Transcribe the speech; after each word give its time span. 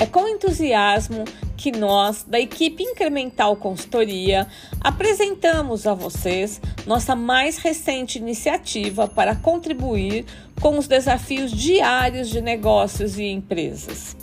É 0.00 0.06
com 0.06 0.28
entusiasmo 0.28 1.24
que 1.56 1.72
nós, 1.72 2.22
da 2.22 2.38
equipe 2.38 2.84
Incremental 2.84 3.56
Consultoria, 3.56 4.46
apresentamos 4.80 5.88
a 5.88 5.94
vocês 5.94 6.60
nossa 6.86 7.16
mais 7.16 7.58
recente 7.58 8.16
iniciativa 8.16 9.08
para 9.08 9.34
contribuir 9.34 10.24
com 10.60 10.78
os 10.78 10.86
desafios 10.86 11.50
diários 11.50 12.28
de 12.28 12.40
negócios 12.40 13.18
e 13.18 13.24
empresas. 13.24 14.16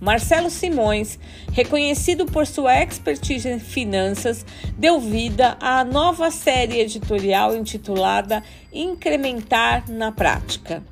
Marcelo 0.00 0.48
Simões, 0.48 1.18
reconhecido 1.52 2.24
por 2.24 2.46
sua 2.46 2.82
expertise 2.82 3.46
em 3.46 3.58
finanças, 3.58 4.46
deu 4.78 4.98
vida 4.98 5.58
à 5.60 5.84
nova 5.84 6.30
série 6.30 6.80
editorial 6.80 7.54
intitulada 7.54 8.42
Incrementar 8.72 9.84
na 9.90 10.10
Prática. 10.10 10.82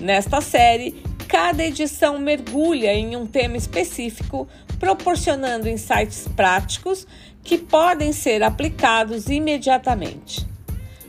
Nesta 0.00 0.40
série, 0.40 1.00
cada 1.28 1.62
edição 1.62 2.18
mergulha 2.18 2.92
em 2.94 3.14
um 3.14 3.26
tema 3.26 3.58
específico, 3.58 4.48
proporcionando 4.80 5.68
insights 5.68 6.26
práticos 6.34 7.06
que 7.44 7.58
podem 7.58 8.12
ser 8.12 8.42
aplicados 8.42 9.28
imediatamente. 9.28 10.46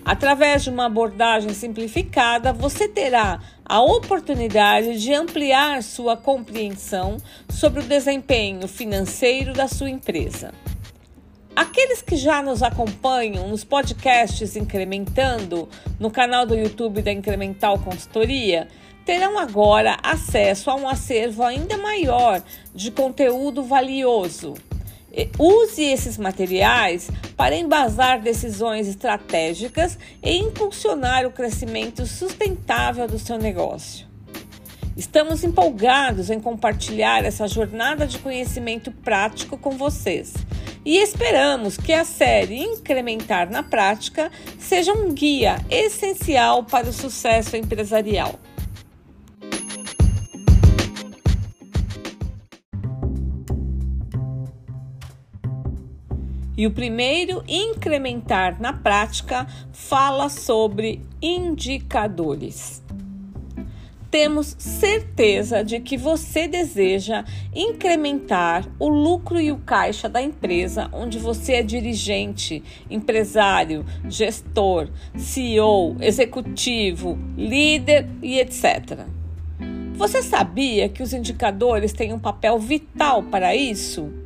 Através 0.03 0.63
de 0.63 0.69
uma 0.69 0.87
abordagem 0.87 1.53
simplificada, 1.53 2.51
você 2.51 2.87
terá 2.87 3.39
a 3.63 3.81
oportunidade 3.81 4.99
de 4.99 5.13
ampliar 5.13 5.81
sua 5.83 6.17
compreensão 6.17 7.17
sobre 7.47 7.81
o 7.81 7.87
desempenho 7.87 8.67
financeiro 8.67 9.53
da 9.53 9.67
sua 9.67 9.89
empresa. 9.89 10.53
Aqueles 11.55 12.01
que 12.01 12.15
já 12.15 12.41
nos 12.41 12.63
acompanham 12.63 13.47
nos 13.49 13.63
podcasts 13.63 14.55
Incrementando, 14.55 15.70
no 15.99 16.09
canal 16.09 16.45
do 16.45 16.55
YouTube 16.55 17.01
da 17.01 17.11
Incremental 17.11 17.77
Consultoria, 17.79 18.67
terão 19.09 19.40
agora 19.40 19.98
acesso 20.04 20.70
a 20.70 20.76
um 20.76 20.88
acervo 20.88 21.41
ainda 21.41 21.76
maior 21.77 22.43
de 22.76 22.91
conteúdo 22.91 23.63
valioso. 23.63 24.54
Use 25.40 25.84
esses 25.84 26.16
materiais 26.16 27.10
para 27.35 27.55
embasar 27.55 28.21
decisões 28.21 28.88
estratégicas 28.88 29.98
e 30.21 30.38
impulsionar 30.38 31.26
o 31.26 31.32
crescimento 31.32 32.05
sustentável 32.05 33.07
do 33.07 33.18
seu 33.18 33.40
negócio. 33.40 34.05
Estamos 34.96 35.44
empolgados 35.44 36.29
em 36.29 36.40
compartilhar 36.40 37.26
essa 37.26 37.48
jornada 37.48 38.05
de 38.05 38.20
conhecimento 38.20 38.91
prático 38.91 39.57
com 39.57 39.71
vocês 39.71 40.35
e 40.85 40.98
esperamos 40.98 41.77
que 41.77 41.94
a 41.94 42.05
série 42.05 42.62
Incrementar 42.62 43.49
na 43.49 43.63
Prática 43.63 44.32
seja 44.60 44.94
um 44.94 45.12
guia 45.12 45.55
essencial 45.68 46.63
para 46.63 46.88
o 46.88 46.94
sucesso 46.94 47.57
empresarial. 47.57 48.40
E 56.60 56.68
o 56.68 56.71
primeiro, 56.71 57.41
incrementar 57.48 58.60
na 58.60 58.74
prática, 58.74 59.48
fala 59.71 60.27
sobre 60.27 61.01
indicadores. 61.21 62.84
Temos 64.12 64.57
certeza 64.59 65.63
de 65.63 65.79
que 65.79 65.96
você 65.96 66.50
deseja 66.50 67.24
incrementar 67.56 68.68
o 68.78 68.90
lucro 68.90 69.40
e 69.40 69.53
o 69.53 69.59
caixa 69.59 70.09
da 70.09 70.22
empresa 70.22 70.90
onde 70.91 71.18
você 71.18 71.53
é 71.53 71.63
dirigente, 71.63 72.62
empresário, 72.90 73.85
gestor, 74.09 74.90
CEO, 75.16 75.96
executivo, 76.01 77.18
líder 77.38 78.06
e 78.22 78.38
etc. 78.38 79.06
Você 79.94 80.22
sabia 80.22 80.90
que 80.90 81.01
os 81.01 81.13
indicadores 81.13 81.94
têm 81.94 82.12
um 82.12 82.19
papel 82.19 82.59
vital 82.59 83.23
para 83.23 83.56
isso? 83.56 84.19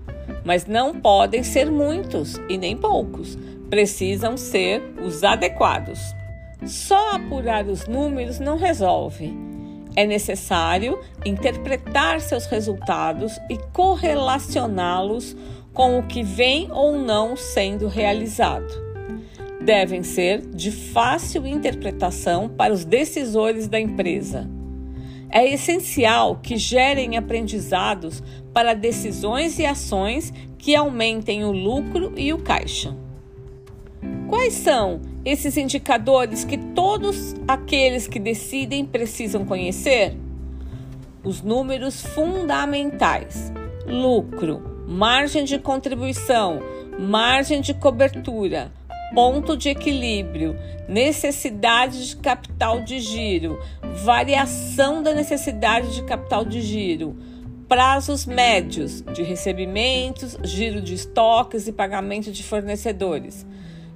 Mas 0.43 0.65
não 0.65 0.99
podem 0.99 1.43
ser 1.43 1.69
muitos 1.69 2.39
e 2.49 2.57
nem 2.57 2.75
poucos. 2.75 3.37
Precisam 3.69 4.37
ser 4.37 4.81
os 5.03 5.23
adequados. 5.23 5.99
Só 6.65 7.15
apurar 7.15 7.65
os 7.65 7.87
números 7.87 8.39
não 8.39 8.57
resolve. 8.57 9.33
É 9.95 10.05
necessário 10.05 10.99
interpretar 11.25 12.19
seus 12.19 12.45
resultados 12.45 13.39
e 13.49 13.57
correlacioná-los 13.71 15.35
com 15.73 15.99
o 15.99 16.03
que 16.03 16.23
vem 16.23 16.67
ou 16.71 16.97
não 16.97 17.35
sendo 17.35 17.87
realizado. 17.87 18.83
Devem 19.61 20.03
ser 20.03 20.41
de 20.41 20.71
fácil 20.71 21.47
interpretação 21.47 22.49
para 22.49 22.73
os 22.73 22.83
decisores 22.83 23.67
da 23.67 23.79
empresa. 23.79 24.49
É 25.35 25.51
essencial 25.51 26.35
que 26.43 26.57
gerem 26.57 27.17
aprendizados 27.17 28.21
para 28.53 28.75
decisões 28.75 29.57
e 29.57 29.65
ações 29.65 30.31
que 30.59 30.75
aumentem 30.75 31.43
o 31.43 31.51
lucro 31.51 32.13
e 32.15 32.31
o 32.31 32.37
caixa. 32.37 32.95
Quais 34.29 34.53
são 34.53 35.01
esses 35.25 35.57
indicadores 35.57 36.45
que 36.45 36.55
todos 36.55 37.33
aqueles 37.47 38.07
que 38.07 38.19
decidem 38.19 38.85
precisam 38.85 39.43
conhecer? 39.43 40.15
Os 41.23 41.41
números 41.41 42.05
fundamentais: 42.05 43.51
lucro, 43.87 44.85
margem 44.87 45.45
de 45.45 45.57
contribuição, 45.57 46.59
margem 46.99 47.59
de 47.59 47.73
cobertura, 47.73 48.71
ponto 49.13 49.55
de 49.55 49.69
equilíbrio, 49.69 50.55
necessidade 50.87 52.07
de 52.07 52.15
capital 52.17 52.81
de 52.81 52.99
giro, 52.99 53.59
variação 54.03 55.03
da 55.03 55.13
necessidade 55.13 55.93
de 55.93 56.03
capital 56.03 56.43
de 56.43 56.61
giro, 56.61 57.15
prazos 57.67 58.25
médios 58.25 59.01
de 59.13 59.23
recebimentos, 59.23 60.37
giro 60.43 60.81
de 60.81 60.93
estoques 60.93 61.67
e 61.67 61.71
pagamento 61.71 62.31
de 62.31 62.43
fornecedores, 62.43 63.45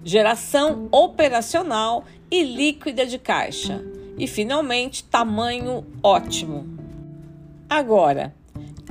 geração 0.03 0.88
operacional 0.91 2.05
e 2.29 2.44
líquida 2.44 3.05
de 3.05 3.17
caixa 3.17 3.84
e, 4.17 4.28
finalmente, 4.28 5.03
tamanho 5.03 5.85
ótimo. 6.01 6.66
Agora, 7.69 8.34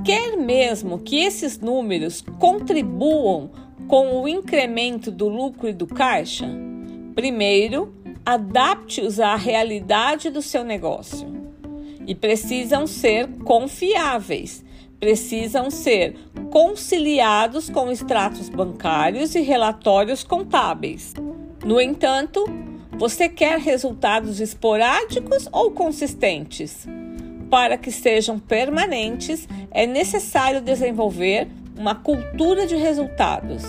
quer 0.05 0.37
mesmo 0.37 0.99
que 0.99 1.17
esses 1.17 1.59
números 1.59 2.23
contribuam 2.39 3.51
com 3.89 4.21
o 4.21 4.29
incremento 4.29 5.11
do 5.11 5.29
lucro 5.29 5.69
e 5.69 5.73
do 5.73 5.87
caixa? 5.87 6.49
Primeiro, 7.15 7.95
adapte-os 8.25 9.21
à 9.21 9.37
realidade 9.37 10.31
do 10.31 10.43
seu 10.43 10.65
negócio. 10.65 11.27
E 12.07 12.15
precisam 12.15 12.87
ser 12.87 13.29
confiáveis, 13.45 14.65
precisam 14.99 15.71
ser 15.71 16.17
conciliados 16.51 17.69
com 17.69 17.91
extratos 17.91 18.49
bancários 18.49 19.35
e 19.35 19.41
relatórios 19.41 20.23
contábeis. 20.25 21.15
No 21.65 21.81
entanto, 21.81 22.45
você 22.99 23.29
quer 23.29 23.59
resultados 23.59 24.41
esporádicos 24.41 25.49
ou 25.53 25.71
consistentes? 25.71 26.87
Para 27.51 27.77
que 27.77 27.93
sejam 27.93 28.39
permanentes, 28.39 29.49
é 29.71 29.87
necessário 29.87 30.61
desenvolver 30.61 31.49
uma 31.77 31.95
cultura 31.95 32.67
de 32.67 32.77
resultados. 32.77 33.63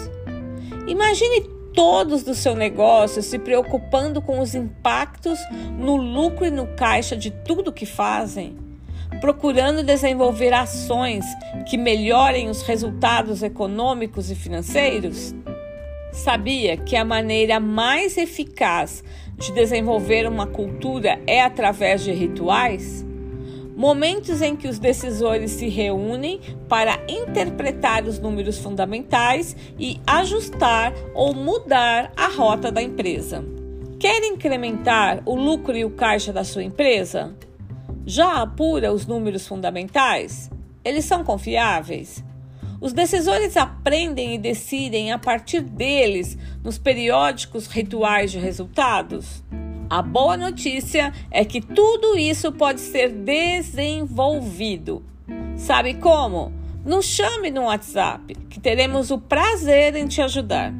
Imagine 0.88 1.42
todos 1.74 2.24
do 2.24 2.34
seu 2.34 2.56
negócio 2.56 3.22
se 3.22 3.38
preocupando 3.38 4.22
com 4.22 4.40
os 4.40 4.56
impactos 4.56 5.38
no 5.78 5.96
lucro 5.96 6.46
e 6.46 6.50
no 6.50 6.68
caixa 6.76 7.16
de 7.16 7.30
tudo 7.30 7.72
que 7.72 7.86
fazem, 7.86 8.58
procurando 9.22 9.84
desenvolver 9.84 10.54
ações 10.54 11.24
que 11.70 11.78
melhorem 11.78 12.50
os 12.50 12.64
resultados 12.64 13.44
econômicos 13.44 14.32
e 14.32 14.36
financeiros? 14.36 15.36
Sabia 16.12 16.78
que 16.78 16.96
a 16.96 17.06
maneira 17.06 17.60
mais 17.60 18.18
eficaz 18.18 19.04
de 19.38 19.52
desenvolver 19.52 20.28
uma 20.28 20.48
cultura 20.48 21.20
é 21.28 21.44
através 21.44 22.04
de 22.04 22.12
rituais? 22.12 23.07
Momentos 23.78 24.42
em 24.42 24.56
que 24.56 24.68
os 24.68 24.80
decisores 24.80 25.52
se 25.52 25.70
reúnem 25.70 26.42
para 26.68 27.00
interpretar 27.08 28.06
os 28.06 28.18
números 28.18 28.58
fundamentais 28.58 29.56
e 29.78 30.02
ajustar 30.08 30.92
ou 31.14 31.32
mudar 31.32 32.12
a 32.18 32.28
rota 32.28 32.72
da 32.72 32.82
empresa. 32.82 33.46
Quer 34.00 34.24
incrementar 34.24 35.22
o 35.28 35.36
lucro 35.36 35.78
e 35.78 35.86
o 35.86 35.92
caixa 35.92 36.34
da 36.34 36.44
sua 36.44 36.64
empresa? 36.64 37.36
Já 38.04 38.42
apura 38.42 38.92
os 38.92 39.06
números 39.06 39.48
fundamentais? 39.48 40.50
Eles 40.84 41.06
são 41.06 41.24
confiáveis? 41.24 42.24
Os 42.82 42.94
decisores 42.94 43.56
aprendem 43.56 44.34
e 44.34 44.40
decidem 44.40 45.12
a 45.12 45.20
partir 45.20 45.62
deles 45.62 46.36
nos 46.64 46.80
periódicos 46.80 47.68
rituais 47.68 48.32
de 48.32 48.40
resultados? 48.40 49.44
A 49.90 50.02
boa 50.02 50.36
notícia 50.36 51.14
é 51.32 51.46
que 51.46 51.62
tudo 51.62 52.18
isso 52.18 52.52
pode 52.52 52.82
ser 52.82 53.10
desenvolvido. 53.10 55.02
Sabe 55.56 55.94
como? 55.94 56.52
Nos 56.86 57.06
chame 57.06 57.50
no 57.50 57.64
WhatsApp, 57.64 58.36
que 58.50 58.60
teremos 58.60 59.12
o 59.12 59.18
prazer 59.18 59.96
em 59.96 60.06
te 60.06 60.22
ajudar. 60.22 60.74